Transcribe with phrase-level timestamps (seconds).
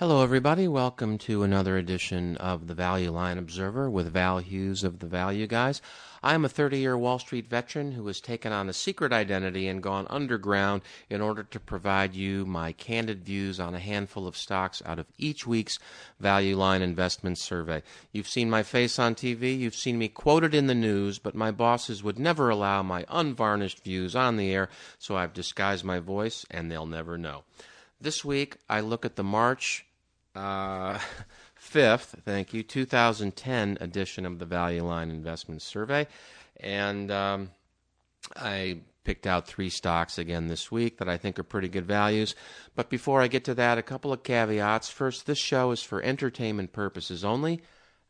[0.00, 0.66] Hello, everybody.
[0.66, 5.46] Welcome to another edition of the Value Line Observer with Val Hughes of the Value
[5.46, 5.82] Guys.
[6.22, 9.68] I am a 30 year Wall Street veteran who has taken on a secret identity
[9.68, 14.38] and gone underground in order to provide you my candid views on a handful of
[14.38, 15.78] stocks out of each week's
[16.18, 17.82] Value Line Investment Survey.
[18.10, 21.50] You've seen my face on TV, you've seen me quoted in the news, but my
[21.50, 26.46] bosses would never allow my unvarnished views on the air, so I've disguised my voice
[26.50, 27.44] and they'll never know.
[28.00, 29.84] This week, I look at the March
[30.34, 30.98] uh,
[31.72, 36.06] 5th, thank you, 2010 edition of the Value Line Investment Survey.
[36.58, 37.50] And um,
[38.36, 42.34] I picked out three stocks again this week that I think are pretty good values.
[42.74, 44.90] But before I get to that, a couple of caveats.
[44.90, 47.62] First, this show is for entertainment purposes only.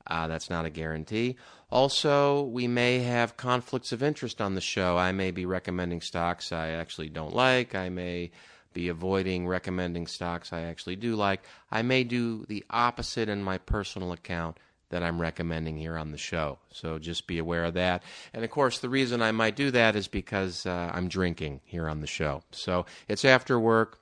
[0.07, 1.37] Uh, that's not a guarantee.
[1.71, 4.97] Also, we may have conflicts of interest on the show.
[4.97, 7.75] I may be recommending stocks I actually don't like.
[7.75, 8.33] I may
[8.73, 11.43] be avoiding recommending stocks I actually do like.
[11.71, 14.59] I may do the opposite in my personal account
[14.91, 16.59] that I'm recommending here on the show.
[16.73, 18.03] So just be aware of that.
[18.35, 21.89] And of course, the reason I might do that is because uh, I'm drinking here
[21.89, 22.43] on the show.
[22.51, 24.01] So it's after work.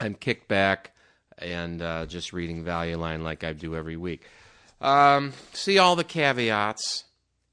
[0.00, 0.92] I'm kicked back
[1.38, 4.22] and uh, just reading Value Line like I do every week.
[4.80, 7.04] Um, see all the caveats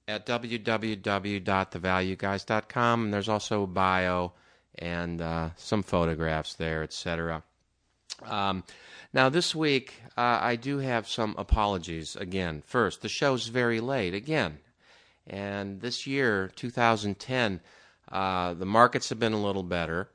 [0.07, 3.03] at www.thevalueguys.com.
[3.03, 4.33] And there's also a bio
[4.77, 7.43] and uh, some photographs there, etc.
[8.23, 8.63] Um,
[9.13, 12.63] now, this week, uh, I do have some apologies again.
[12.65, 14.59] First, the show's very late again.
[15.27, 17.59] And this year, 2010,
[18.11, 20.09] uh, the markets have been a little better.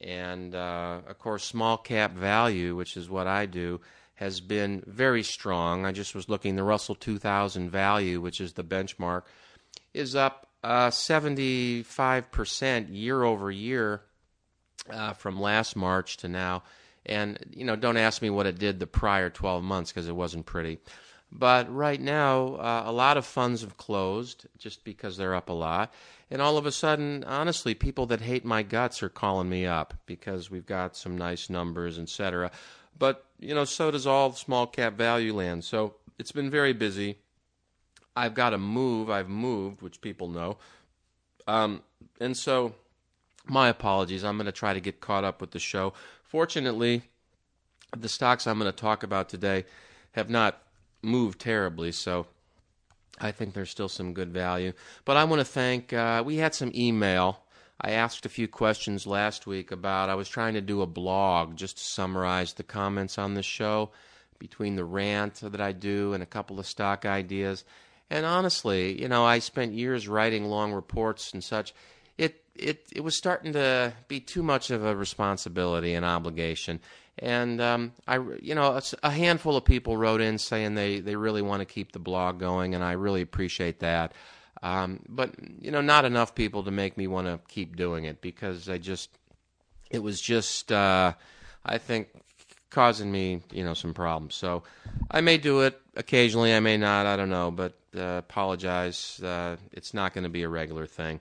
[0.00, 3.80] And uh, of course, small cap value, which is what I do,
[4.14, 5.86] has been very strong.
[5.86, 9.22] I just was looking, the Russell 2000 value, which is the benchmark,
[9.92, 14.00] is up uh, 75% year over year
[14.90, 16.62] uh, from last March to now.
[17.06, 20.16] And, you know, don't ask me what it did the prior 12 months because it
[20.16, 20.78] wasn't pretty.
[21.30, 25.52] But right now, uh, a lot of funds have closed just because they're up a
[25.52, 25.92] lot.
[26.30, 29.94] And all of a sudden, honestly, people that hate my guts are calling me up
[30.06, 32.50] because we've got some nice numbers, etc.
[32.98, 35.64] But, you know, so does all small cap value land.
[35.64, 37.18] So it's been very busy.
[38.16, 39.10] I've got to move.
[39.10, 40.56] I've moved, which people know.
[41.46, 41.82] Um,
[42.20, 42.74] and so,
[43.46, 44.24] my apologies.
[44.24, 45.92] I'm going to try to get caught up with the show.
[46.22, 47.02] Fortunately,
[47.96, 49.64] the stocks I'm going to talk about today
[50.12, 50.62] have not
[51.02, 52.26] moved terribly, so
[53.20, 54.72] I think there's still some good value.
[55.04, 57.40] But I want to thank, uh, we had some email.
[57.80, 61.56] I asked a few questions last week about, I was trying to do a blog
[61.56, 63.90] just to summarize the comments on the show
[64.38, 67.64] between the rant that I do and a couple of stock ideas.
[68.10, 71.74] And honestly, you know, I spent years writing long reports and such.
[72.18, 76.80] It it it was starting to be too much of a responsibility and obligation.
[77.18, 81.42] And um, I, you know, a handful of people wrote in saying they they really
[81.42, 84.12] want to keep the blog going, and I really appreciate that.
[84.62, 88.20] Um, but you know, not enough people to make me want to keep doing it
[88.20, 89.10] because I just,
[89.90, 91.12] it was just, uh,
[91.66, 92.08] I think,
[92.70, 94.34] causing me, you know, some problems.
[94.34, 94.62] So
[95.10, 99.20] I may do it occasionally, I may not, I don't know, but uh, apologize.
[99.22, 101.20] Uh, it's not going to be a regular thing.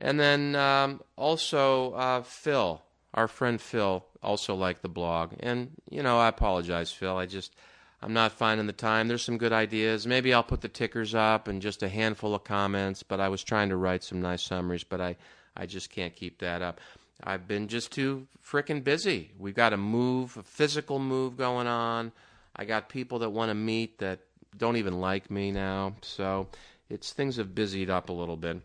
[0.00, 2.82] And then um, also uh, Phil,
[3.14, 5.32] our friend Phil, also liked the blog.
[5.40, 7.16] And you know, I apologize, Phil.
[7.16, 7.54] I just
[8.02, 9.08] I'm not finding the time.
[9.08, 10.06] There's some good ideas.
[10.06, 13.02] Maybe I'll put the tickers up and just a handful of comments.
[13.02, 15.16] But I was trying to write some nice summaries, but I
[15.56, 16.80] I just can't keep that up.
[17.22, 19.30] I've been just too freaking busy.
[19.38, 22.12] We've got a move, a physical move going on.
[22.56, 24.20] I got people that want to meet that
[24.56, 25.94] don't even like me now.
[26.02, 26.48] So
[26.88, 28.60] it's things have busied up a little bit.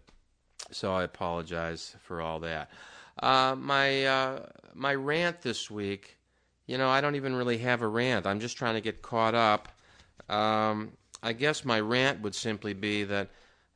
[0.71, 2.69] So I apologize for all that.
[3.19, 6.17] Uh, my uh, my rant this week,
[6.65, 8.25] you know, I don't even really have a rant.
[8.25, 9.67] I'm just trying to get caught up.
[10.29, 13.29] Um, I guess my rant would simply be that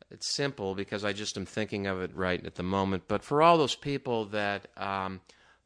[0.09, 3.03] it's simple because I just am thinking of it right at the moment.
[3.07, 5.19] But for all those people that um,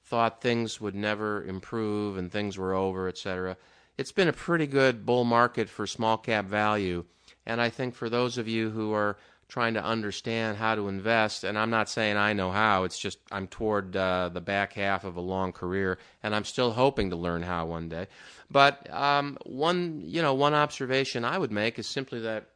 [0.05, 3.57] thought things would never improve and things were over, etc.,
[3.99, 7.03] it's been a pretty good bull market for small cap value.
[7.45, 9.17] And I think for those of you who are
[9.49, 13.19] trying to understand how to invest, and I'm not saying I know how, it's just
[13.29, 17.17] I'm toward uh, the back half of a long career, and I'm still hoping to
[17.17, 18.07] learn how one day.
[18.49, 22.47] But um, one, you know, one observation I would make is simply that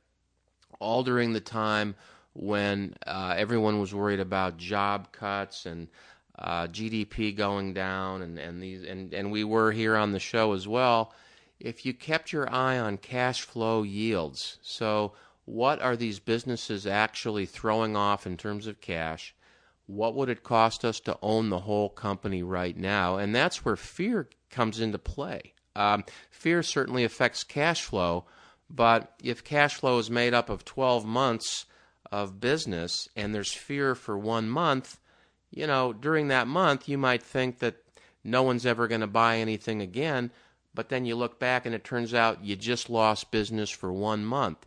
[0.80, 1.96] all during the time
[2.32, 5.90] when uh, everyone was worried about job cuts and
[6.40, 10.54] uh, GDP going down, and, and these, and, and we were here on the show
[10.54, 11.14] as well
[11.64, 15.14] if you kept your eye on cash flow yields, so
[15.46, 19.34] what are these businesses actually throwing off in terms of cash?
[19.88, 23.18] What would it cost us to own the whole company right now?
[23.18, 25.54] And that's where fear comes into play.
[25.76, 28.26] Um, fear certainly affects cash flow,
[28.70, 31.66] but if cash flow is made up of 12 months
[32.12, 35.00] of business and there's fear for one month,
[35.50, 37.78] you know, during that month, you might think that
[38.24, 40.32] no one's ever going to buy anything again,
[40.74, 44.26] but then you look back and it turns out you just lost business for one
[44.26, 44.66] month.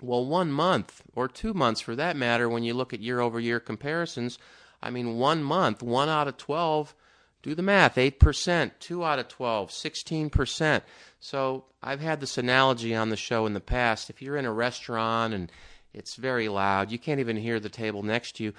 [0.00, 3.40] Well, one month, or two months for that matter, when you look at year over
[3.40, 4.38] year comparisons,
[4.82, 6.94] I mean, one month, one out of 12,
[7.42, 10.82] do the math 8%, two out of 12, 16%.
[11.20, 14.10] So I've had this analogy on the show in the past.
[14.10, 15.50] If you're in a restaurant and
[15.92, 18.52] it's very loud, you can't even hear the table next to you.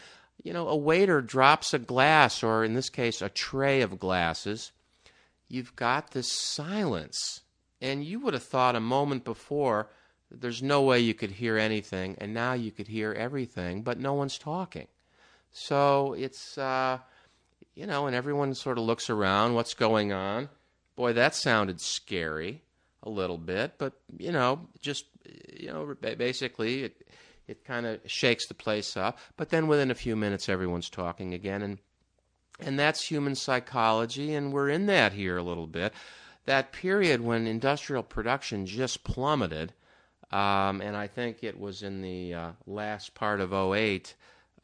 [0.43, 4.71] You know, a waiter drops a glass, or in this case, a tray of glasses.
[5.47, 7.41] You've got this silence.
[7.81, 9.89] And you would have thought a moment before,
[10.31, 13.99] that there's no way you could hear anything, and now you could hear everything, but
[13.99, 14.87] no one's talking.
[15.51, 16.99] So it's, uh,
[17.75, 20.49] you know, and everyone sort of looks around, what's going on?
[20.95, 22.63] Boy, that sounded scary
[23.03, 25.05] a little bit, but, you know, just,
[25.53, 27.07] you know, basically it,
[27.47, 29.19] it kind of shakes the place up.
[29.37, 31.77] But then within a few minutes, everyone's talking again, and
[32.59, 35.93] and that's human psychology, and we're in that here a little bit.
[36.45, 39.73] That period when industrial production just plummeted
[40.31, 44.15] um, and I think it was in the uh, last part of 08,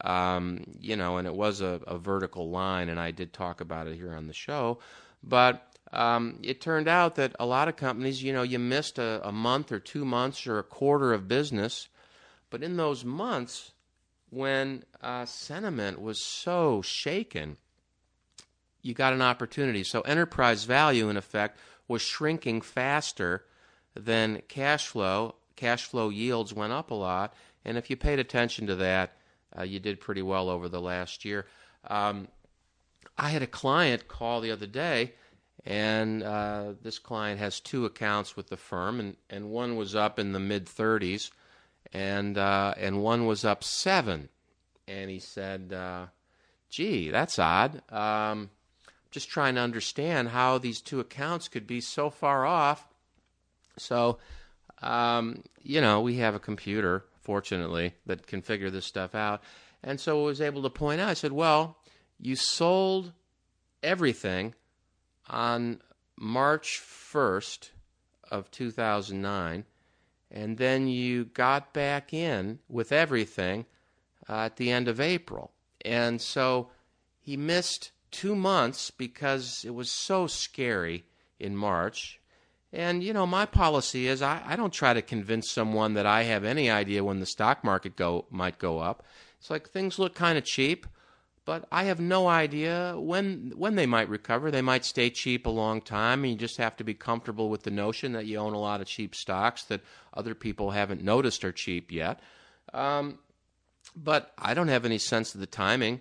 [0.02, 3.86] um, you know, and it was a, a, vertical line, and I did talk about
[3.86, 4.80] it here on the show.
[5.22, 9.26] But um, it turned out that a lot of companies, you know, you missed a,
[9.26, 11.88] a month or two months or a quarter of business.
[12.50, 13.72] But in those months,
[14.30, 17.56] when uh, sentiment was so shaken,
[18.82, 19.84] you got an opportunity.
[19.84, 21.58] So enterprise value, in effect,
[21.88, 23.44] was shrinking faster
[23.94, 27.34] than cash flow cash flow yields went up a lot.
[27.64, 29.16] And if you paid attention to that,
[29.56, 31.46] uh, you did pretty well over the last year.
[31.86, 32.28] Um,
[33.16, 35.12] I had a client call the other day,
[35.64, 40.18] and uh, this client has two accounts with the firm, and, and one was up
[40.18, 41.30] in the mid 30s,
[41.92, 44.30] and uh, and one was up seven.
[44.88, 46.06] And he said, uh,
[46.70, 47.82] "Gee, that's odd.
[47.92, 48.50] Um,
[49.12, 52.88] just trying to understand how these two accounts could be so far off."
[53.78, 54.18] So
[54.82, 59.42] um, you know, we have a computer, fortunately, that can figure this stuff out.
[59.82, 61.78] And so I was able to point out, I said, well,
[62.18, 63.12] you sold
[63.82, 64.54] everything
[65.28, 65.80] on
[66.16, 67.70] March 1st
[68.30, 69.64] of 2009,
[70.30, 73.66] and then you got back in with everything
[74.28, 75.52] uh, at the end of April.
[75.84, 76.70] And so
[77.20, 81.04] he missed two months because it was so scary
[81.40, 82.20] in March
[82.72, 86.22] and you know, my policy is I, I don't try to convince someone that I
[86.22, 89.04] have any idea when the stock market go might go up.
[89.38, 90.86] It's like things look kind of cheap,
[91.44, 94.50] but I have no idea when when they might recover.
[94.50, 97.64] They might stay cheap a long time, and you just have to be comfortable with
[97.64, 99.82] the notion that you own a lot of cheap stocks that
[100.14, 102.20] other people haven't noticed are cheap yet.
[102.72, 103.18] Um,
[103.94, 106.00] but I don't have any sense of the timing.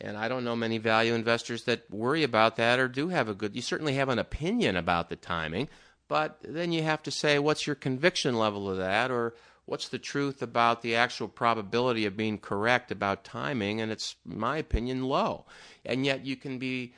[0.00, 3.34] And I don't know many value investors that worry about that or do have a
[3.34, 3.56] good.
[3.56, 5.68] You certainly have an opinion about the timing,
[6.08, 9.34] but then you have to say, what's your conviction level of that, or
[9.64, 13.80] what's the truth about the actual probability of being correct about timing?
[13.80, 15.46] And it's, my opinion, low.
[15.84, 16.92] And yet you can be,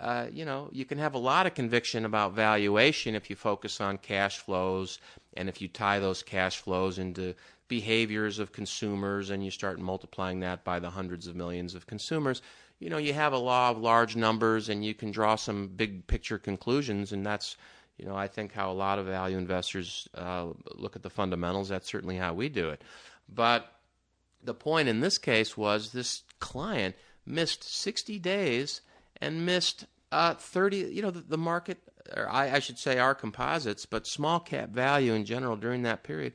[0.00, 3.80] uh, you know, you can have a lot of conviction about valuation if you focus
[3.80, 4.98] on cash flows
[5.36, 7.34] and if you tie those cash flows into
[7.68, 12.42] behaviors of consumers and you start multiplying that by the hundreds of millions of consumers
[12.78, 16.06] you know you have a law of large numbers and you can draw some big
[16.06, 17.56] picture conclusions and that's
[17.98, 20.46] you know, I think how a lot of value investors uh,
[20.76, 21.68] look at the fundamentals.
[21.68, 22.82] That's certainly how we do it.
[23.28, 23.70] But
[24.42, 26.94] the point in this case was this client
[27.26, 28.82] missed 60 days
[29.20, 30.76] and missed uh, 30.
[30.76, 31.78] You know, the, the market,
[32.16, 36.04] or I, I should say our composites, but small cap value in general during that
[36.04, 36.34] period.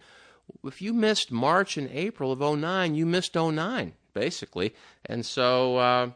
[0.63, 4.73] If you missed March and April of 09, you missed 09, basically.
[5.05, 5.77] And so.
[5.77, 6.09] Uh,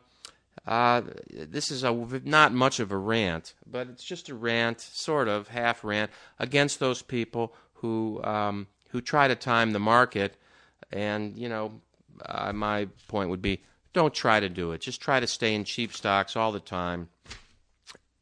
[0.66, 5.30] uh, this is a not much of a rant, but it's just a rant, sort
[5.30, 10.36] of half rant, against those people who um, who try to time the market.
[10.92, 11.80] And you know,
[12.26, 14.82] uh, my point would be, don't try to do it.
[14.82, 17.10] Just try to stay in cheap stocks all the time.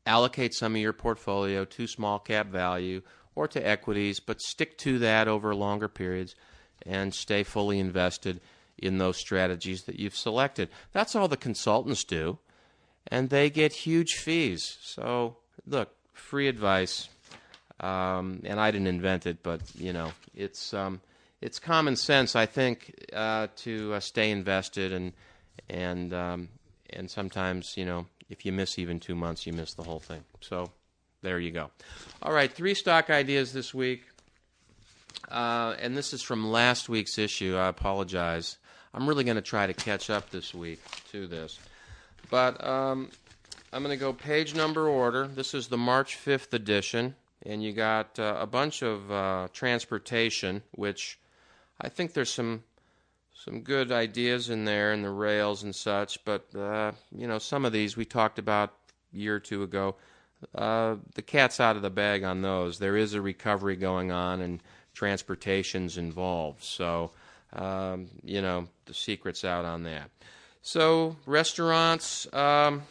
[0.06, 3.02] Allocate some of your portfolio to small cap value
[3.36, 6.36] or to equities, but stick to that over longer periods
[6.86, 8.40] and stay fully invested
[8.78, 10.70] in those strategies that you've selected.
[10.92, 12.40] That's all the consultants do,
[13.08, 14.78] and they get huge fees.
[14.82, 17.10] So, look, free advice.
[17.80, 21.02] Um, and I didn't invent it, but you know, it's um,
[21.42, 25.12] it's common sense, I think, uh, to uh, stay invested and
[25.70, 26.50] and um,
[26.90, 30.24] and sometimes, you know, if you miss even two months, you miss the whole thing.
[30.40, 30.72] So
[31.26, 31.72] there you go.
[32.22, 34.04] All right, three stock ideas this week.
[35.28, 37.58] Uh, and this is from last week's issue.
[37.58, 38.58] I apologize.
[38.94, 40.80] I'm really going to try to catch up this week
[41.12, 41.60] to this.
[42.30, 43.10] But um,
[43.74, 45.28] I'm going to go page number order.
[45.28, 47.16] This is the March 5th edition.
[47.44, 51.20] And you got uh, a bunch of uh, transportation, which
[51.82, 52.64] I think there's some
[53.34, 56.24] some good ideas in there in the rails and such.
[56.24, 58.74] But uh, you know, some of these we talked about
[59.14, 59.96] a year or two ago.
[60.54, 62.80] Uh, the cat's out of the bag on those.
[62.80, 64.62] There is a recovery going on, and
[64.94, 66.64] transportation's involved.
[66.64, 67.12] So,
[67.54, 70.10] um, you know, the secret's out on that.
[70.62, 72.32] So, restaurants.
[72.34, 72.84] Um,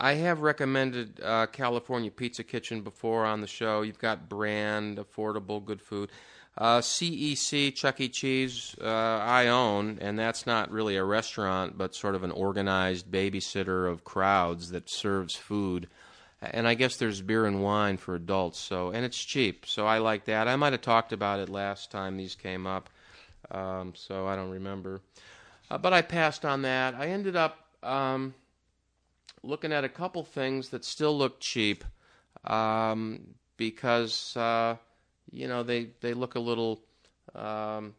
[0.00, 3.82] I have recommended uh, California Pizza Kitchen before on the show.
[3.82, 6.10] You've got brand, affordable, good food.
[6.56, 8.08] Uh, CEC, Chuck E.
[8.08, 13.10] Cheese, uh, I own, and that's not really a restaurant, but sort of an organized
[13.10, 15.88] babysitter of crowds that serves food.
[16.40, 19.98] And I guess there's beer and wine for adults, so and it's cheap, so I
[19.98, 20.46] like that.
[20.46, 22.88] I might have talked about it last time these came up,
[23.50, 25.00] um, so I don't remember.
[25.68, 26.94] Uh, but I passed on that.
[26.94, 28.34] I ended up um,
[29.42, 31.84] looking at a couple things that still look cheap
[32.44, 34.76] um, because uh,
[35.32, 36.80] you know they they look a little
[37.34, 37.94] um,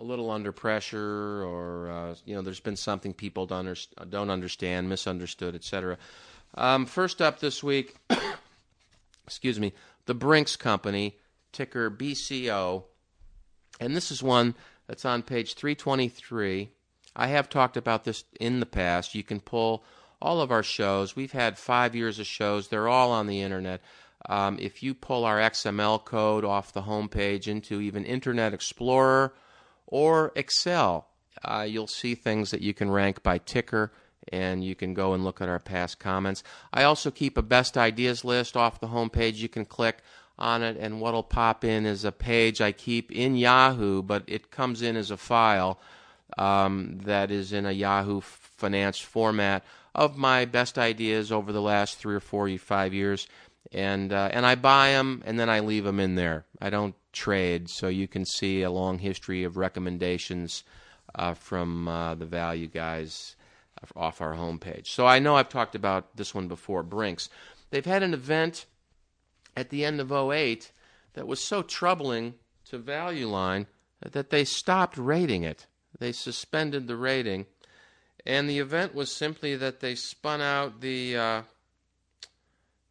[0.00, 4.30] a little under pressure, or uh, you know there's been something people don't under, don't
[4.30, 5.96] understand, misunderstood, etc.
[6.54, 7.96] Um, first up this week,
[9.26, 9.72] excuse me,
[10.06, 11.16] the Brinks Company,
[11.52, 12.84] ticker BCO,
[13.80, 14.54] and this is one
[14.86, 16.70] that's on page 323.
[17.14, 19.14] I have talked about this in the past.
[19.14, 19.84] You can pull
[20.20, 21.16] all of our shows.
[21.16, 22.68] We've had five years of shows.
[22.68, 23.80] They're all on the internet.
[24.26, 29.34] Um, if you pull our XML code off the homepage into even Internet Explorer
[29.86, 31.08] or Excel,
[31.44, 33.92] uh, you'll see things that you can rank by ticker
[34.30, 36.42] and you can go and look at our past comments.
[36.72, 39.36] I also keep a best ideas list off the homepage.
[39.36, 39.98] You can click
[40.38, 44.50] on it, and what'll pop in is a page I keep in Yahoo, but it
[44.50, 45.78] comes in as a file
[46.38, 49.64] um, that is in a Yahoo Finance format
[49.94, 53.26] of my best ideas over the last three or four, five years
[53.72, 56.44] and uh, and I buy them and then I leave them in there.
[56.60, 60.64] I don't trade, so you can see a long history of recommendations
[61.14, 63.36] uh, from uh, the value guys
[63.96, 64.86] off our homepage.
[64.86, 66.82] So I know I've talked about this one before.
[66.82, 67.28] Brinks,
[67.70, 68.66] they've had an event
[69.56, 70.72] at the end of 08
[71.14, 72.34] that was so troubling
[72.66, 73.66] to Value Line
[74.00, 75.66] that they stopped rating it.
[75.98, 77.46] They suspended the rating,
[78.24, 81.42] and the event was simply that they spun out the uh,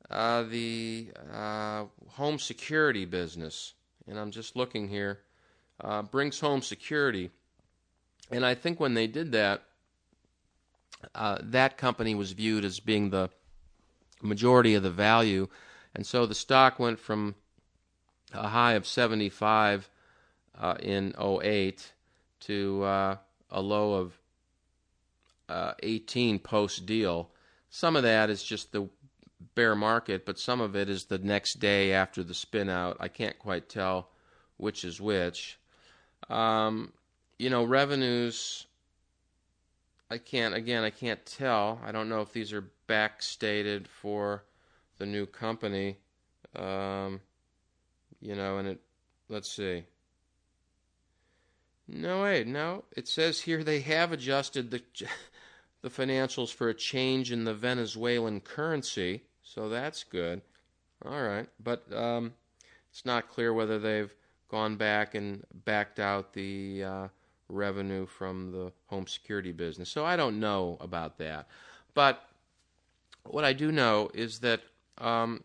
[0.09, 3.73] uh, the uh, home security business,
[4.07, 5.19] and I'm just looking here,
[5.79, 7.31] uh, Brinks home security.
[8.29, 9.63] And I think when they did that,
[11.15, 13.29] uh, that company was viewed as being the
[14.21, 15.47] majority of the value.
[15.95, 17.35] And so the stock went from
[18.33, 19.89] a high of 75
[20.59, 21.93] uh, in 08
[22.41, 23.17] to uh,
[23.49, 24.17] a low of
[25.83, 27.29] 18 post deal.
[27.69, 28.87] Some of that is just the
[29.55, 32.97] bear market, but some of it is the next day after the spin out.
[32.99, 34.09] I can't quite tell
[34.57, 35.57] which is which.
[36.29, 36.93] Um,
[37.39, 38.67] you know, revenues,
[40.11, 41.79] I can't, again, I can't tell.
[41.85, 44.43] I don't know if these are backstated for
[44.97, 45.99] the new company.
[46.53, 47.21] Um,
[48.19, 48.81] you know, and it,
[49.29, 49.85] let's see.
[51.87, 52.83] No, wait, no.
[52.91, 54.81] It says here they have adjusted the
[55.81, 59.23] the financials for a change in the Venezuelan currency.
[59.43, 60.41] So that's good.
[61.05, 61.47] All right.
[61.63, 62.33] But um,
[62.91, 64.13] it's not clear whether they've
[64.49, 67.07] gone back and backed out the uh,
[67.51, 69.89] revenue from the home security business.
[69.89, 71.47] So I don't know about that.
[71.93, 72.23] But
[73.23, 74.61] what I do know is that
[74.97, 75.43] um,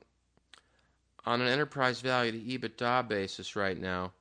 [1.24, 4.12] on an enterprise value to EBITDA basis right now,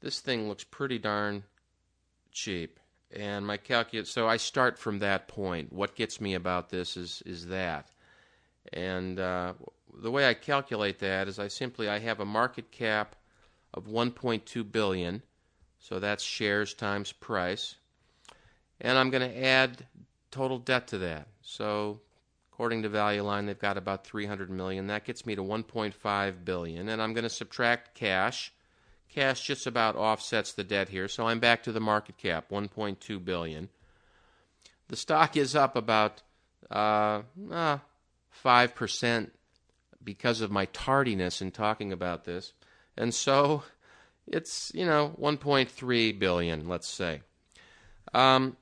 [0.00, 1.44] this thing looks pretty darn
[2.30, 2.78] cheap.
[3.10, 5.72] And my calculate, so I start from that point.
[5.72, 7.88] What gets me about this is is that.
[8.72, 9.54] And uh,
[10.02, 13.14] the way I calculate that is I simply I have a market cap
[13.72, 15.22] of 1.2 billion,
[15.84, 17.74] so that's shares times price,
[18.80, 19.86] and I'm going to add
[20.30, 21.28] total debt to that.
[21.42, 22.00] So
[22.50, 24.86] according to Value Line, they've got about 300 million.
[24.86, 28.50] That gets me to 1.5 billion, and I'm going to subtract cash.
[29.10, 33.22] Cash just about offsets the debt here, so I'm back to the market cap, 1.2
[33.22, 33.68] billion.
[34.88, 36.22] The stock is up about
[36.70, 37.20] uh,
[37.52, 37.78] uh,
[38.42, 39.30] 5%
[40.02, 42.54] because of my tardiness in talking about this.
[42.96, 43.64] And so
[44.26, 47.22] it's, you know, 1.3 billion, let's say.
[48.12, 48.56] Um,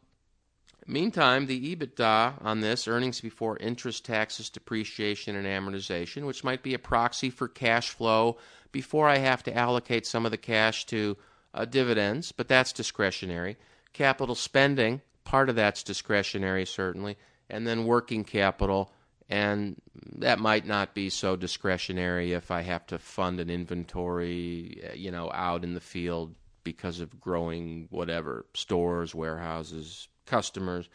[0.87, 6.75] Meantime, the EBITDA on this, earnings before interest, taxes, depreciation, and amortization, which might be
[6.75, 8.37] a proxy for cash flow
[8.73, 11.17] before I have to allocate some of the cash to
[11.55, 13.57] uh, dividends, but that's discretionary.
[13.93, 17.17] Capital spending, part of that's discretionary, certainly,
[17.49, 18.93] and then working capital,
[19.33, 19.81] and
[20.17, 25.11] that might not be so discretionary if I have to fund an inventory, uh, you
[25.11, 26.35] know, out in the field
[26.65, 30.91] because of growing whatever stores, warehouses, customers.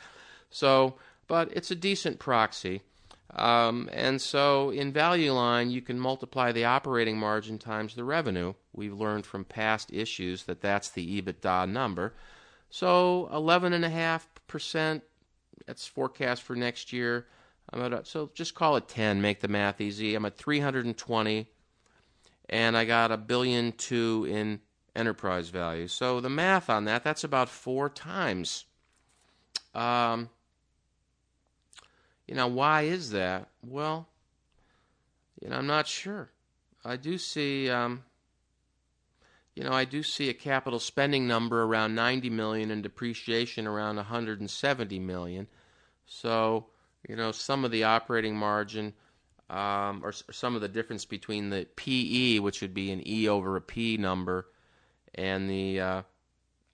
[0.51, 2.83] So, but it's a decent proxy.
[3.31, 8.53] Um, and so in value line, you can multiply the operating margin times the revenue.
[8.71, 12.13] We've learned from past issues that that's the EBITDA number.
[12.69, 15.01] So 11.5%,
[15.65, 17.25] that's forecast for next year.
[17.71, 20.15] I'm at a, so just call it 10, make the math easy.
[20.15, 21.47] I'm at 320,
[22.49, 24.61] and I got a billion two in
[24.95, 25.87] enterprise value.
[25.87, 28.65] So the math on that, that's about four times
[29.77, 30.29] um,
[32.27, 33.47] you know, why is that?
[33.63, 34.07] Well,
[35.39, 36.31] you know, I'm not sure.
[36.83, 38.03] I do see, um,
[39.55, 43.97] you know, I do see a capital spending number around 90 million and depreciation around
[43.97, 45.47] 170 million.
[46.07, 46.65] So,
[47.07, 48.93] you know, some of the operating margin,
[49.49, 53.27] um, or, or some of the difference between the PE, which would be an E
[53.27, 54.47] over a P number,
[55.15, 56.01] and the uh,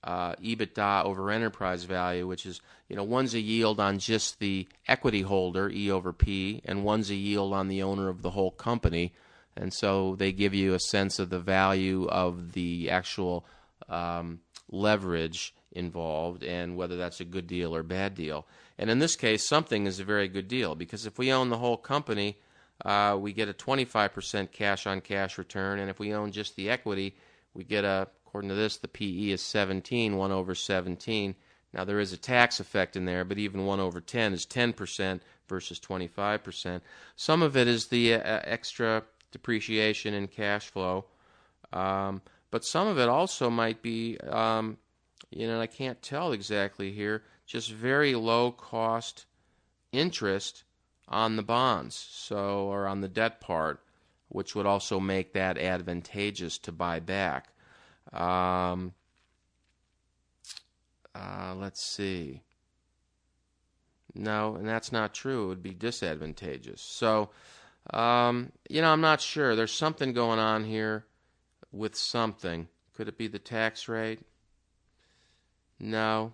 [0.03, 4.67] uh, EBITDA over enterprise value, which is, you know, one's a yield on just the
[4.87, 8.51] equity holder, E over P, and one's a yield on the owner of the whole
[8.51, 9.13] company.
[9.55, 13.45] And so they give you a sense of the value of the actual
[13.87, 14.39] um,
[14.69, 18.45] leverage involved and whether that's a good deal or bad deal.
[18.83, 21.57] And in this case, something is a very good deal because if we own the
[21.57, 22.37] whole company,
[22.83, 25.79] uh, we get a 25% cash on cash return.
[25.79, 27.15] And if we own just the equity,
[27.53, 31.35] we get a According to this, the PE is 17, 1 over 17.
[31.71, 35.19] Now, there is a tax effect in there, but even 1 over 10 is 10%
[35.47, 36.81] versus 25%.
[37.15, 41.05] Some of it is the uh, extra depreciation and cash flow,
[41.73, 44.77] um, but some of it also might be, um,
[45.29, 47.21] you know, I can't tell exactly here,
[47.53, 49.27] just very low cost
[49.91, 50.63] interest
[51.07, 53.79] on the bonds, so or on the debt part,
[54.27, 57.49] which would also make that advantageous to buy back.
[58.11, 58.95] Um,
[61.13, 62.41] uh, let's see.
[64.15, 65.45] No, and that's not true.
[65.45, 66.81] It would be disadvantageous.
[66.81, 67.29] So,
[67.91, 69.55] um, you know, I'm not sure.
[69.55, 71.05] There's something going on here
[71.71, 72.67] with something.
[72.95, 74.21] Could it be the tax rate?
[75.79, 76.33] No,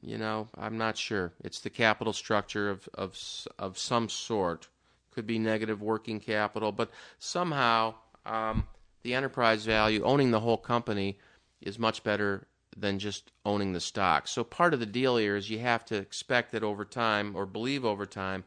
[0.00, 1.32] you know, I'm not sure.
[1.44, 3.18] It's the capital structure of of
[3.58, 4.68] of some sort.
[5.12, 8.66] Could be negative working capital, but somehow um,
[9.02, 11.18] the enterprise value, owning the whole company,
[11.60, 14.26] is much better than just owning the stock.
[14.26, 17.44] So part of the deal here is you have to expect that over time, or
[17.44, 18.44] believe over time,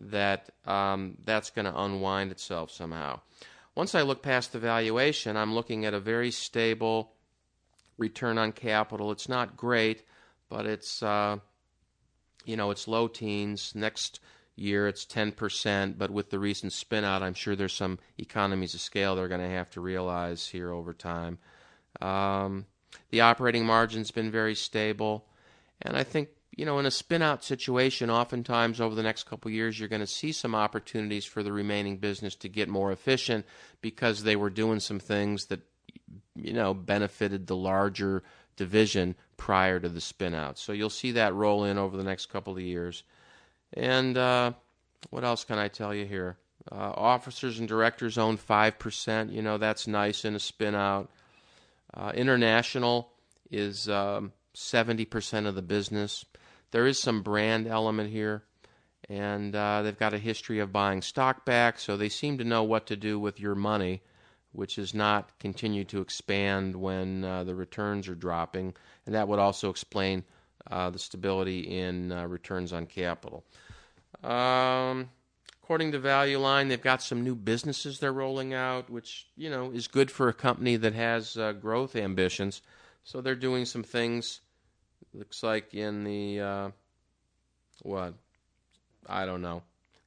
[0.00, 3.20] that um, that's going to unwind itself somehow.
[3.74, 7.12] Once I look past the valuation, I'm looking at a very stable
[7.98, 9.12] return on capital.
[9.12, 10.02] It's not great,
[10.48, 11.38] but it's uh,
[12.44, 13.72] you know it's low teens.
[13.74, 14.20] Next
[14.56, 18.80] year it's 10%, but with the recent spin out, I'm sure there's some economies of
[18.80, 21.38] scale they're going to have to realize here over time.
[22.00, 22.64] Um,
[23.10, 25.26] the operating margin's been very stable,
[25.82, 29.50] and I think you know in a spin out situation, oftentimes over the next couple
[29.50, 33.44] years, you're going to see some opportunities for the remaining business to get more efficient
[33.80, 35.60] because they were doing some things that
[36.34, 38.22] you know benefited the larger
[38.56, 40.58] division prior to the spin out.
[40.58, 43.02] So you'll see that roll in over the next couple of years.
[43.72, 44.52] And uh,
[45.10, 46.36] what else can I tell you here?
[46.70, 49.32] Uh, officers and directors own 5%.
[49.32, 51.10] You know, that's nice in a spin out.
[51.94, 53.08] Uh, international
[53.50, 56.24] is um, 70% of the business.
[56.72, 58.42] There is some brand element here,
[59.08, 62.64] and uh, they've got a history of buying stock back, so they seem to know
[62.64, 64.02] what to do with your money,
[64.56, 68.74] which is not continue to expand when uh, the returns are dropping.
[69.04, 70.24] And that would also explain
[70.70, 73.44] uh, the stability in uh, returns on capital.
[74.24, 75.10] Um,
[75.62, 79.70] according to Value Line, they've got some new businesses they're rolling out, which you know
[79.70, 82.62] is good for a company that has uh, growth ambitions.
[83.04, 84.40] So they're doing some things.
[85.12, 86.70] Looks like in the uh,
[87.82, 88.14] what?
[89.06, 89.62] I don't know.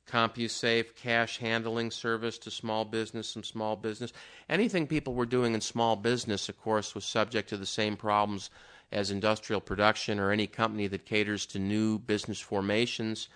[0.10, 4.12] CompuSafe cash handling service to small business, some small business.
[4.50, 8.50] Anything people were doing in small business, of course, was subject to the same problems
[8.92, 13.30] as industrial production or any company that caters to new business formations,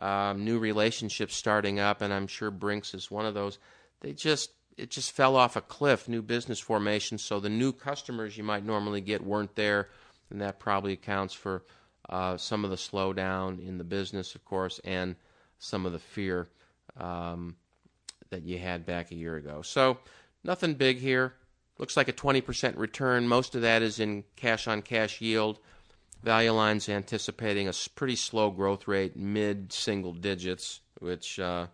[0.00, 3.58] um, new relationships starting up, and I'm sure Brinks is one of those.
[4.00, 7.22] They just it just fell off a cliff, new business formations.
[7.22, 9.88] So the new customers you might normally get weren't there,
[10.30, 11.64] and that probably accounts for
[12.08, 15.16] uh, some of the slowdown in the business, of course, and
[15.58, 16.48] some of the fear
[16.98, 17.56] um,
[18.30, 19.62] that you had back a year ago.
[19.62, 19.98] So
[20.44, 21.34] nothing big here.
[21.78, 23.28] Looks like a 20% return.
[23.28, 25.60] Most of that is in cash on cash yield.
[26.22, 31.68] Value Line's anticipating a pretty slow growth rate, mid single digits, which, uh,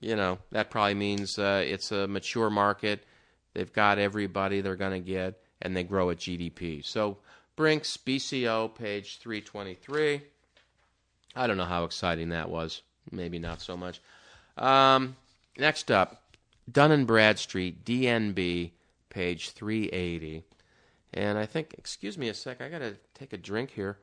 [0.00, 3.04] you know, that probably means uh, it's a mature market.
[3.52, 6.84] They've got everybody they're going to get, and they grow at GDP.
[6.84, 7.18] So,
[7.56, 10.22] Brink's BCO, page 323.
[11.36, 12.80] I don't know how exciting that was.
[13.10, 14.00] Maybe not so much.
[14.56, 15.16] Um,
[15.58, 16.22] next up,
[16.70, 18.72] Dun and Bradstreet, DNB,
[19.08, 20.44] page 380.
[21.12, 23.98] And I think, excuse me a sec, I got to take a drink here.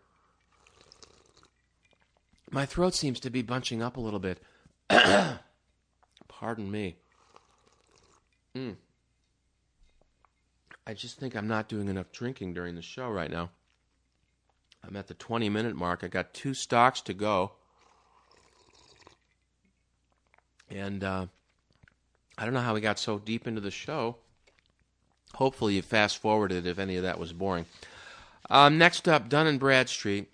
[2.51, 4.41] My throat seems to be bunching up a little bit.
[4.89, 6.97] Pardon me.
[8.55, 8.75] Mm.
[10.85, 13.49] I just think I'm not doing enough drinking during the show right now.
[14.85, 16.03] I'm at the 20 minute mark.
[16.03, 17.53] I got two stocks to go.
[20.69, 21.27] And uh,
[22.37, 24.17] I don't know how we got so deep into the show.
[25.35, 27.65] Hopefully, you fast forwarded if any of that was boring.
[28.49, 30.29] Um, next up, Dun and Bradstreet.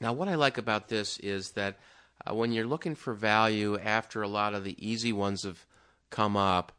[0.00, 1.78] Now, what I like about this is that
[2.26, 5.64] uh, when you're looking for value after a lot of the easy ones have
[6.10, 6.72] come up,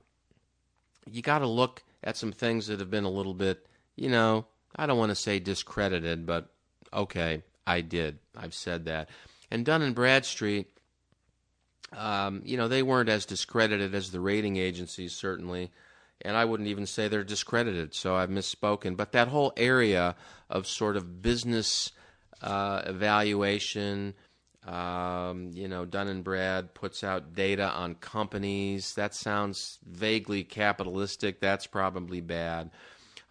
[1.09, 3.65] you got to look at some things that have been a little bit,
[3.95, 6.49] you know, I don't want to say discredited, but
[6.93, 8.19] okay, I did.
[8.35, 9.09] I've said that.
[9.49, 10.67] And Dun and Bradstreet,
[11.95, 15.71] um, you know, they weren't as discredited as the rating agencies, certainly
[16.23, 18.95] and I wouldn't even say they're discredited, so I've misspoken.
[18.95, 20.15] But that whole area
[20.49, 21.91] of sort of business
[22.41, 24.13] uh, evaluation,
[24.65, 28.95] um, you know, Dun and Brad puts out data on companies.
[28.95, 31.39] That sounds vaguely capitalistic.
[31.39, 32.71] That's probably bad.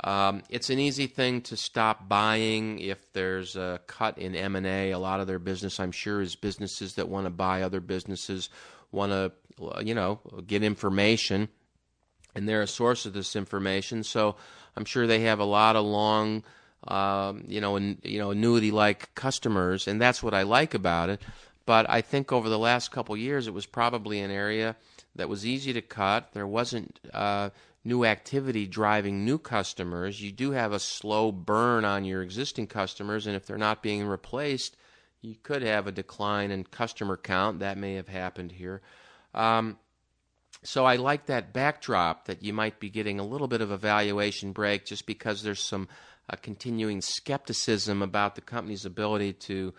[0.02, 4.66] Um, it's an easy thing to stop buying if there's a cut in M and
[4.66, 4.92] A.
[4.92, 8.48] A lot of their business, I'm sure, is businesses that want to buy other businesses,
[8.92, 9.32] want to,
[9.84, 11.48] you know, get information
[12.34, 14.02] and they're a source of this information.
[14.04, 14.36] So
[14.76, 16.44] I'm sure they have a lot of long,
[16.86, 21.20] um, you know, an, you know, annuity-like customers, and that's what I like about it.
[21.66, 24.76] But I think over the last couple years, it was probably an area
[25.16, 26.30] that was easy to cut.
[26.32, 27.50] There wasn't uh,
[27.85, 30.21] new activity driving new customers.
[30.21, 34.07] You do have a slow burn on your existing customers, and if they're not being
[34.07, 34.77] replaced,
[35.23, 37.61] you could have a decline in customer count.
[37.61, 38.83] That may have happened here.
[39.35, 39.79] Um,
[40.62, 43.79] so I like that backdrop that you might be getting a little bit of a
[43.79, 45.88] valuation break just because there's some
[46.29, 49.73] uh, continuing skepticism about the company's ability to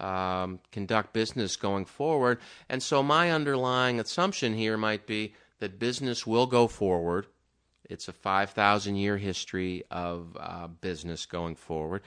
[0.00, 2.38] um, conduct business going forward.
[2.68, 7.26] And so my underlying assumption here might be that business will go forward.
[7.88, 12.02] It's a 5,000 year history of uh, business going forward.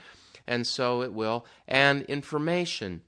[0.47, 1.45] And so it will.
[1.67, 3.01] And information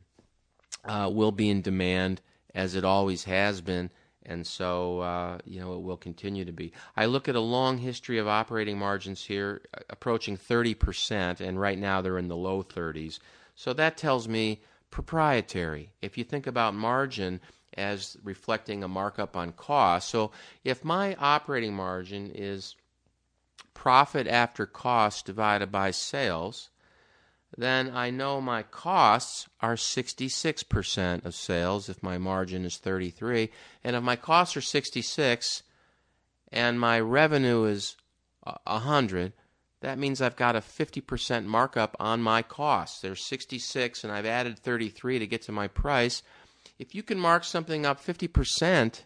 [0.85, 2.21] uh, will be in demand
[2.55, 3.91] as it always has been
[4.27, 6.73] and so uh, you know it will continue to be.
[6.95, 12.01] I look at a long history of operating margins here, approaching 30%, and right now
[12.01, 13.19] they're in the low 30s.
[13.55, 15.91] So that tells me proprietary.
[16.01, 17.39] If you think about margin
[17.77, 20.31] as reflecting a markup on cost, so
[20.63, 22.75] if my operating margin is
[23.73, 26.69] profit after cost divided by sales,
[27.55, 33.49] then I know my costs are 66% of sales if my margin is 33
[33.83, 35.63] and if my costs are 66
[36.51, 37.95] and my revenue is
[38.65, 39.33] 100
[39.81, 42.99] that means I've got a 50% markup on my costs.
[42.99, 46.23] There's 66 and I've added 33 to get to my price
[46.79, 49.01] if you can mark something up 50%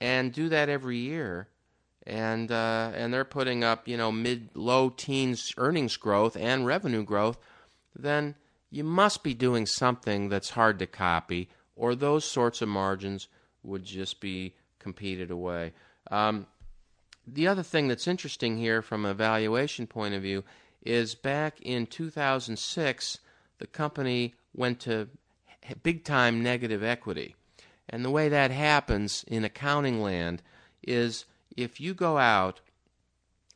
[0.00, 1.48] and do that every year
[2.08, 7.04] and uh, and they're putting up you know mid low teens earnings growth and revenue
[7.04, 7.38] growth,
[7.94, 8.34] then
[8.70, 13.28] you must be doing something that's hard to copy, or those sorts of margins
[13.62, 15.72] would just be competed away.
[16.10, 16.46] Um,
[17.26, 20.44] the other thing that's interesting here from a valuation point of view
[20.82, 23.18] is back in 2006,
[23.58, 25.08] the company went to
[25.76, 27.34] big time negative equity.
[27.88, 30.42] And the way that happens in accounting land
[30.82, 31.24] is
[31.56, 32.60] if you go out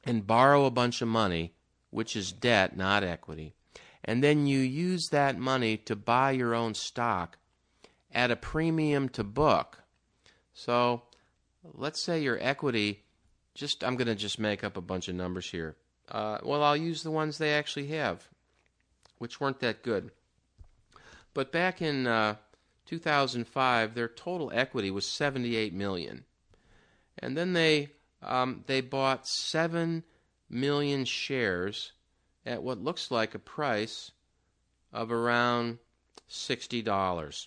[0.05, 1.53] and borrow a bunch of money,
[1.91, 3.55] which is debt, not equity,
[4.05, 7.39] and then you use that money to buy your own stock
[8.11, 9.79] at a premium to book.
[10.55, 11.03] So
[11.75, 13.05] let's say your equity,
[13.55, 15.77] just I'm going to just make up a bunch of numbers here.
[16.11, 18.29] Uh, well, I'll use the ones they actually have,
[19.19, 20.11] which weren't that good.
[21.35, 22.37] But back in uh,
[22.87, 26.25] 2005, their total equity was 78 million
[27.19, 27.91] and then they
[28.23, 30.05] um, they bought seven
[30.49, 31.93] million shares
[32.47, 34.13] at what looks like a price
[34.93, 35.79] of around
[36.31, 37.47] $60.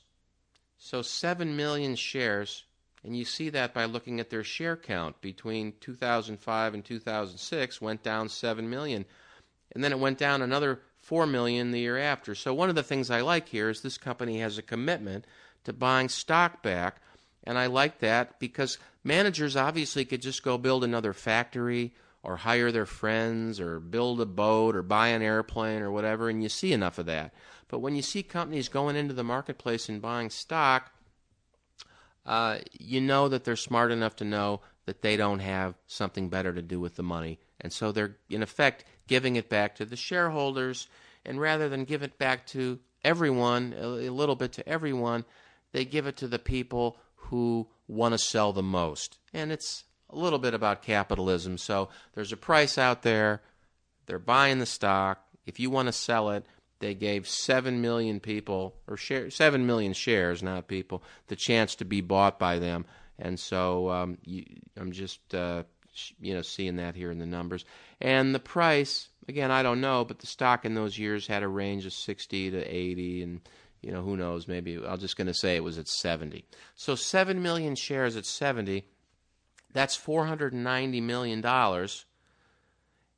[0.78, 2.65] So 7 million shares,
[3.04, 8.04] and you see that by looking at their share count between 2005 and 2006 went
[8.04, 9.06] down 7 million.
[9.71, 12.33] And then it went down another 4 million the year after.
[12.33, 15.25] So one of the things I like here is this company has a commitment
[15.63, 16.99] to buying stock back,
[17.43, 22.71] and I like that because managers obviously could just go build another factory or hire
[22.71, 26.73] their friends or build a boat or buy an airplane or whatever, and you see
[26.73, 27.35] enough of that.
[27.67, 30.91] But when you see companies going into the marketplace and buying stock,
[32.25, 36.51] uh, you know that they're smart enough to know that they don't have something better
[36.51, 37.37] to do with the money.
[37.65, 40.88] And so they're, in effect, giving it back to the shareholders.
[41.25, 45.25] And rather than give it back to everyone, a little bit to everyone,
[45.71, 49.17] they give it to the people who want to sell the most.
[49.34, 51.58] And it's a little bit about capitalism.
[51.58, 53.41] So there's a price out there,
[54.06, 55.25] they're buying the stock.
[55.47, 56.45] If you want to sell it,
[56.78, 61.86] they gave 7 million people, or share, 7 million shares, not people, the chance to
[61.86, 62.86] be bought by them.
[63.17, 64.45] And so um, you,
[64.78, 65.63] I'm just, uh,
[66.19, 67.65] you know, seeing that here in the numbers.
[68.01, 71.47] And the price, again, I don't know, but the stock in those years had a
[71.47, 73.41] range of 60 to 80, and
[73.81, 74.47] you know, who knows?
[74.47, 76.43] Maybe I'm just going to say it was at 70.
[76.75, 78.88] So 7 million shares at 70,
[79.73, 82.05] that's 490 million dollars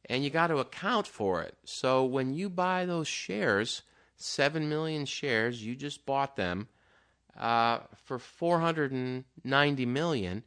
[0.09, 1.55] and you got to account for it.
[1.65, 3.83] So when you buy those shares,
[4.15, 6.67] 7 million shares, you just bought them
[7.37, 10.43] uh, for 490 million,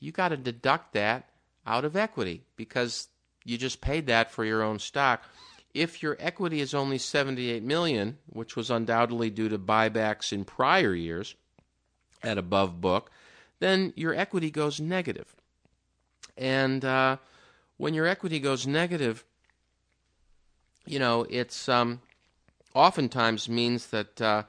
[0.00, 1.28] you got to deduct that
[1.66, 3.08] out of equity because
[3.44, 5.24] you just paid that for your own stock.
[5.74, 10.94] If your equity is only 78 million, which was undoubtedly due to buybacks in prior
[10.94, 11.34] years
[12.22, 13.10] at above book,
[13.58, 15.34] then your equity goes negative.
[16.36, 17.16] And uh,
[17.78, 19.24] when your equity goes negative,
[20.86, 22.00] you know, it's um,
[22.74, 24.42] oftentimes means that uh,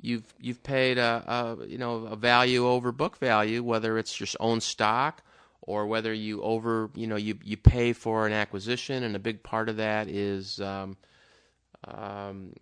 [0.00, 4.28] you've you've paid a, a, you know a value over book value, whether it's your
[4.40, 5.22] own stock
[5.68, 9.42] or whether you over you know you you pay for an acquisition, and a big
[9.42, 10.96] part of that is um,
[11.86, 12.52] um,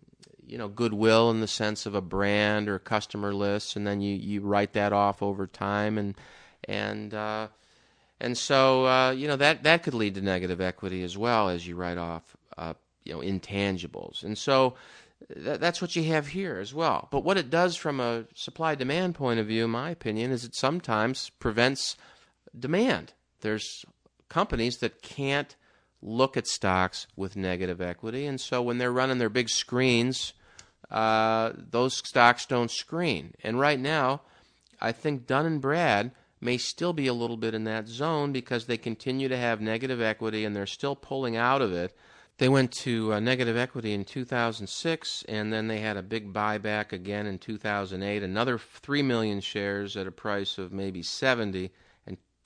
[0.47, 4.17] you know goodwill in the sense of a brand or customer list, and then you
[4.17, 6.15] you write that off over time, and
[6.65, 7.49] and uh,
[8.21, 11.67] and so, uh, you know, that, that could lead to negative equity as well as
[11.67, 14.25] you write off, uh, you know, intangibles.
[14.25, 14.75] And so
[15.33, 17.09] th- that's what you have here as well.
[17.11, 20.45] But what it does from a supply demand point of view, in my opinion, is
[20.45, 21.97] it sometimes prevents
[22.59, 23.13] demand.
[23.41, 23.85] There's
[24.29, 25.55] companies that can't
[26.03, 28.27] look at stocks with negative equity.
[28.27, 30.33] And so when they're running their big screens,
[30.91, 33.35] uh, those stocks don't screen.
[33.43, 34.23] And right now,
[34.81, 38.67] I think Dun and Brad– may still be a little bit in that zone because
[38.67, 41.97] they continue to have negative equity and they're still pulling out of it.
[42.39, 46.93] They went to uh, negative equity in 2006 and then they had a big buyback
[46.93, 51.71] again in 2008, another 3 million shares at a price of maybe 70 and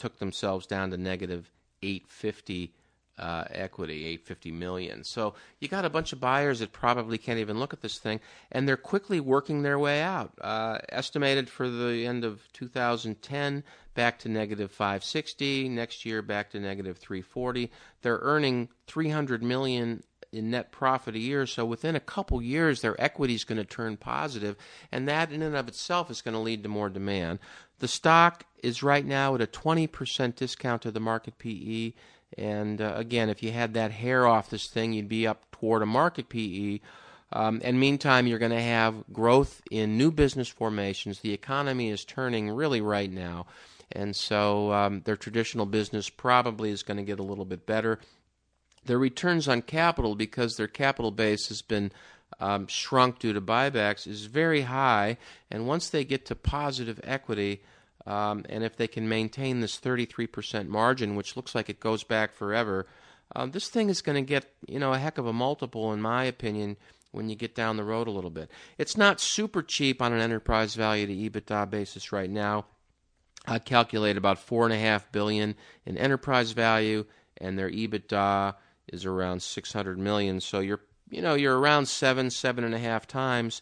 [0.01, 1.51] took themselves down to negative
[1.83, 2.73] 850
[3.19, 5.05] uh, equity, 850 million.
[5.05, 8.19] So you got a bunch of buyers that probably can't even look at this thing,
[8.51, 10.33] and they're quickly working their way out.
[10.41, 13.63] Uh, estimated for the end of 2010,
[13.95, 15.69] back to negative 560.
[15.69, 17.71] Next year, back to negative 340.
[18.01, 21.47] They're earning 300 million in net profit a year.
[21.47, 24.57] So within a couple years, their equity is going to turn positive,
[24.93, 27.39] and that in and of itself is going to lead to more demand.
[27.79, 31.93] The stock is right now at a 20% discount to the market PE.
[32.39, 35.83] And uh, again, if you had that hair off this thing, you'd be up toward
[35.83, 36.81] a market PE.
[37.33, 41.21] Um, and meantime, you're going to have growth in new business formations.
[41.21, 43.47] The economy is turning really right now.
[43.93, 47.99] And so um, their traditional business probably is going to get a little bit better.
[48.85, 51.93] Their returns on capital, because their capital base has been
[52.39, 55.19] um, shrunk due to buybacks, is very high.
[55.51, 57.63] And once they get to positive equity,
[58.07, 62.33] um, and if they can maintain this 33% margin, which looks like it goes back
[62.33, 62.87] forever,
[63.37, 66.01] um, this thing is going to get you know a heck of a multiple, in
[66.01, 66.77] my opinion,
[67.13, 68.51] when you get down the road a little bit.
[68.79, 72.67] It's not super cheap on an enterprise value to EBITDA basis right now.
[73.47, 75.55] I calculate about four and a half billion
[75.87, 77.07] in enterprise value,
[77.39, 78.55] and their EBITDA
[78.93, 80.41] is around 600 million.
[80.41, 83.61] So you're you know you're around seven seven and a half times.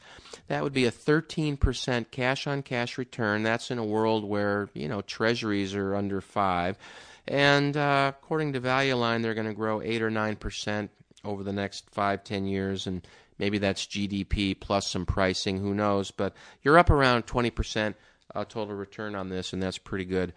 [0.49, 3.43] That would be a 13% cash on cash return.
[3.43, 6.79] That's in a world where you know treasuries are under five.
[7.27, 10.88] And uh, according to value line they're going to grow 8 or 9%
[11.25, 12.87] over the next five ten years.
[12.87, 13.07] And
[13.38, 15.59] maybe that's gdp plus some pricing.
[15.59, 16.11] Who knows?
[16.11, 17.95] But you're up around 20%
[18.35, 20.33] uh, total return on this and that's pretty good.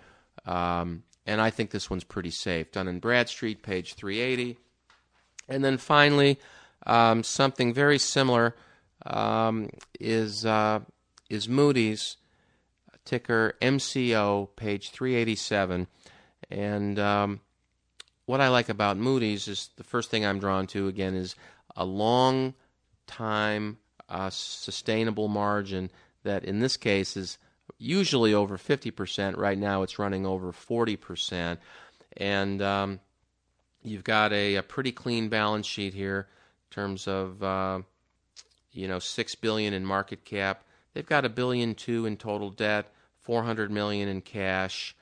[0.45, 2.71] Um, and i think this one's pretty safe.
[2.71, 4.57] Dun and bradstreet page 380
[5.51, 6.39] and then finally
[6.87, 8.55] um, something very similar
[9.05, 10.79] um, is uh,
[11.29, 12.17] is Moody's
[13.05, 15.87] ticker MCO, page 387,
[16.49, 17.39] and um,
[18.25, 21.35] what I like about Moody's is the first thing I'm drawn to again is
[21.75, 22.53] a long
[23.07, 23.77] time
[24.09, 25.89] uh, sustainable margin
[26.23, 27.37] that in this case is
[27.77, 29.37] usually over 50%.
[29.37, 31.57] Right now it's running over 40%.
[32.17, 32.99] And um,
[33.83, 36.27] you've got a, a, pretty clean balance sheet here
[36.69, 37.81] in terms of, uh,
[38.71, 40.63] you know, 6 billion in market cap.
[40.93, 42.91] They've got a billion two in total debt,
[43.21, 44.95] 400 million in cash.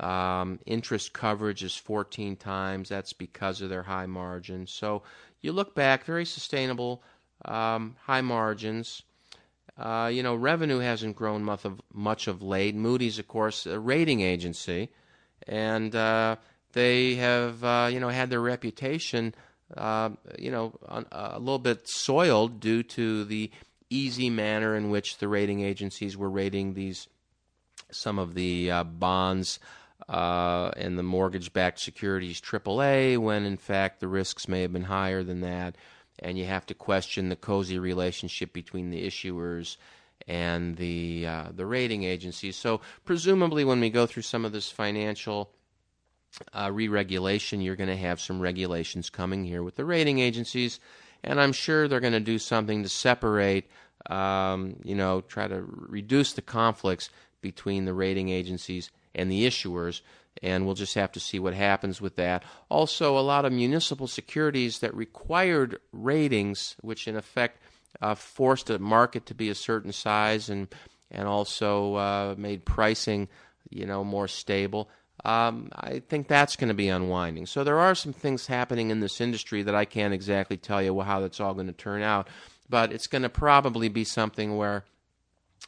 [0.00, 2.88] Um, interest coverage is 14 times.
[2.88, 4.70] That's because of their high margins.
[4.70, 5.02] So
[5.40, 7.02] you look back, very sustainable,
[7.44, 9.02] um, high margins.
[9.76, 12.74] Uh, you know, revenue hasn't grown much of, much of late.
[12.74, 14.88] Moody's, of course, a rating agency,
[15.46, 16.34] and uh,
[16.72, 19.34] they have, uh, you know, had their reputation,
[19.76, 20.72] uh, you know,
[21.12, 23.50] a little bit soiled due to the
[23.90, 27.08] easy manner in which the rating agencies were rating these
[27.90, 29.58] some of the uh, bonds
[30.10, 35.22] uh, and the mortgage-backed securities AAA, when in fact the risks may have been higher
[35.22, 35.74] than that
[36.18, 39.76] and you have to question the cozy relationship between the issuers
[40.26, 42.56] and the uh, the rating agencies.
[42.56, 45.50] So presumably, when we go through some of this financial
[46.52, 50.80] uh, re-regulation, you're going to have some regulations coming here with the rating agencies,
[51.24, 53.68] and I'm sure they're going to do something to separate,
[54.08, 57.10] um, you know, try to reduce the conflicts
[57.40, 60.00] between the rating agencies and the issuers
[60.42, 62.44] and we'll just have to see what happens with that.
[62.68, 67.60] Also, a lot of municipal securities that required ratings, which in effect
[68.00, 70.68] uh, forced a market to be a certain size and
[71.10, 73.28] and also uh, made pricing,
[73.70, 74.90] you know, more stable.
[75.24, 77.46] Um, I think that's going to be unwinding.
[77.46, 81.00] So there are some things happening in this industry that I can't exactly tell you
[81.00, 82.28] how that's all going to turn out,
[82.68, 84.84] but it's going to probably be something where,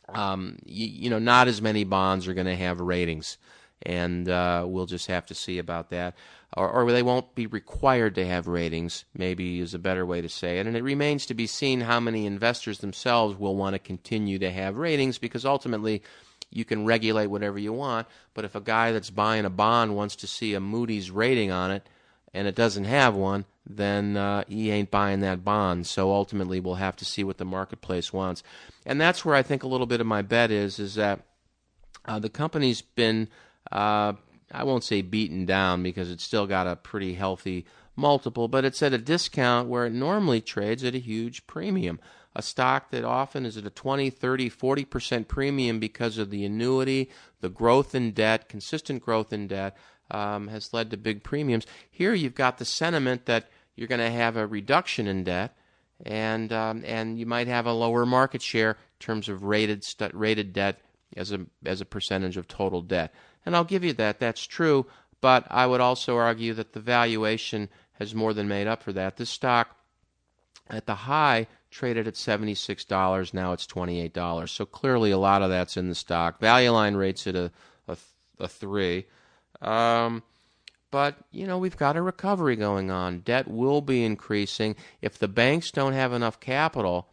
[0.08, 3.38] um, you, you know, not as many bonds are going to have ratings
[3.82, 6.14] and uh, we'll just have to see about that.
[6.56, 10.28] Or, or, they won't be required to have ratings, maybe is a better way to
[10.28, 10.66] say it.
[10.66, 14.50] And it remains to be seen how many investors themselves will want to continue to
[14.50, 16.02] have ratings because ultimately
[16.50, 18.06] you can regulate whatever you want.
[18.34, 21.70] But if a guy that's buying a bond wants to see a Moody's rating on
[21.70, 21.88] it
[22.34, 25.86] and it doesn't have one, then uh, he ain't buying that bond.
[25.86, 28.42] So ultimately we'll have to see what the marketplace wants.
[28.84, 31.20] And that's where I think a little bit of my bet is, is that
[32.04, 33.28] uh, the company's been
[33.70, 34.14] uh,
[34.52, 38.82] I won't say beaten down because it's still got a pretty healthy multiple, but it's
[38.82, 42.00] at a discount where it normally trades at a huge premium.
[42.34, 47.10] A stock that often is at a 20, 30, 40% premium because of the annuity,
[47.40, 49.76] the growth in debt, consistent growth in debt,
[50.10, 51.66] um, has led to big premiums.
[51.90, 55.56] Here you've got the sentiment that you're going to have a reduction in debt,
[56.04, 60.52] and um, and you might have a lower market share in terms of rated rated
[60.52, 60.80] debt
[61.16, 63.12] as a as a percentage of total debt.
[63.44, 64.86] And I'll give you that, that's true,
[65.20, 69.16] but I would also argue that the valuation has more than made up for that.
[69.16, 69.76] This stock
[70.68, 74.48] at the high traded at $76, now it's $28.
[74.48, 76.40] So clearly a lot of that's in the stock.
[76.40, 77.50] Value line rates at a,
[77.88, 77.96] a,
[78.38, 79.06] a 3.
[79.62, 80.22] Um,
[80.90, 83.20] but, you know, we've got a recovery going on.
[83.20, 84.74] Debt will be increasing.
[85.00, 87.08] If the banks don't have enough capital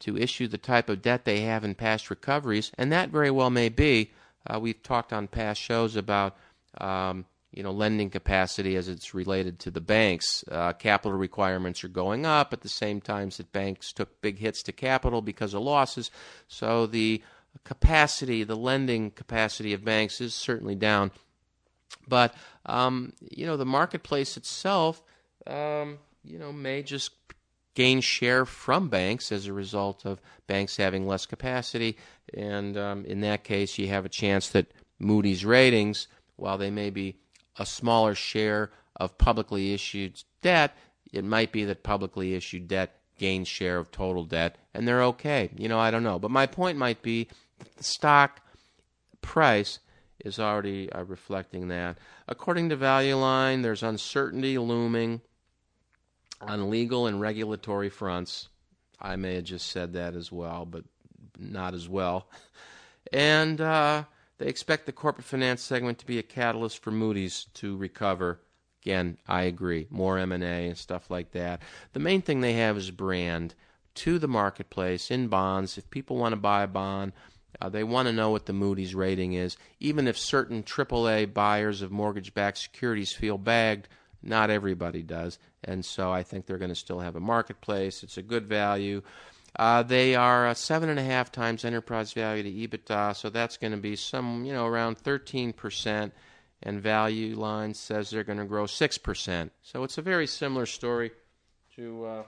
[0.00, 3.50] to issue the type of debt they have in past recoveries, and that very well
[3.50, 4.10] may be,
[4.46, 6.36] uh, we've talked on past shows about
[6.78, 10.44] um, you know lending capacity as it's related to the banks.
[10.50, 14.62] Uh, capital requirements are going up at the same time that banks took big hits
[14.64, 16.10] to capital because of losses.
[16.48, 17.22] So the
[17.64, 21.10] capacity, the lending capacity of banks is certainly down.
[22.08, 22.34] But
[22.66, 25.02] um, you know the marketplace itself,
[25.46, 27.10] um, you know, may just
[27.74, 31.96] gain share from banks as a result of banks having less capacity.
[32.34, 36.90] And um, in that case, you have a chance that Moody's ratings, while they may
[36.90, 37.16] be
[37.58, 40.76] a smaller share of publicly issued debt,
[41.12, 45.50] it might be that publicly issued debt gains share of total debt, and they're okay.
[45.56, 46.18] You know, I don't know.
[46.18, 47.28] But my point might be
[47.58, 48.40] that the stock
[49.20, 49.78] price
[50.24, 51.98] is already uh, reflecting that.
[52.28, 55.20] According to Value Line, there's uncertainty looming
[56.40, 58.48] on legal and regulatory fronts.
[59.00, 60.84] I may have just said that as well, but
[61.38, 62.28] not as well.
[63.12, 64.04] And uh,
[64.42, 68.40] they expect the corporate finance segment to be a catalyst for Moody's to recover.
[68.82, 69.86] Again, I agree.
[69.88, 71.62] More M&A and stuff like that.
[71.92, 73.54] The main thing they have is brand
[73.94, 75.78] to the marketplace in bonds.
[75.78, 77.12] If people want to buy a bond,
[77.60, 79.56] uh, they want to know what the Moody's rating is.
[79.78, 83.86] Even if certain AAA buyers of mortgage-backed securities feel bagged,
[84.24, 85.38] not everybody does.
[85.62, 88.02] And so I think they're going to still have a marketplace.
[88.02, 89.02] It's a good value.
[89.56, 93.56] Uh, they are uh, seven and a half times enterprise value to EBITDA, so that's
[93.56, 96.12] going to be some, you know, around 13 percent.
[96.62, 99.52] And Value Line says they're going to grow six percent.
[99.62, 101.10] So it's a very similar story
[101.76, 102.22] to uh,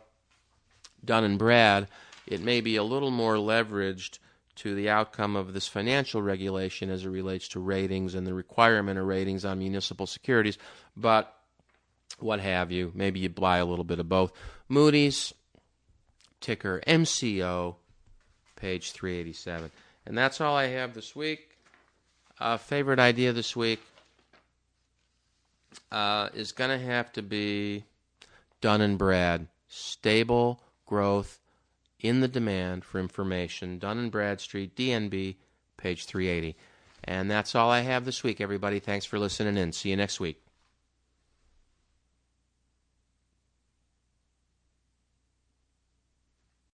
[1.04, 1.88] Dun and Brad.
[2.26, 4.18] It may be a little more leveraged
[4.56, 8.98] to the outcome of this financial regulation as it relates to ratings and the requirement
[8.98, 10.58] of ratings on municipal securities,
[10.96, 11.34] but
[12.20, 12.92] what have you.
[12.94, 14.32] Maybe you buy a little bit of both.
[14.68, 15.34] Moody's,
[16.44, 17.76] ticker MCO,
[18.54, 19.70] page 387.
[20.04, 21.56] And that's all I have this week.
[22.38, 23.80] Uh, favorite idea this week
[25.90, 27.84] uh, is going to have to be
[28.60, 29.46] Dun and Brad.
[29.68, 31.40] Stable growth
[31.98, 33.78] in the demand for information.
[33.78, 35.36] Dun and Bradstreet, DNB,
[35.78, 36.56] page 380.
[37.04, 38.80] And that's all I have this week, everybody.
[38.80, 39.72] Thanks for listening in.
[39.72, 40.43] See you next week.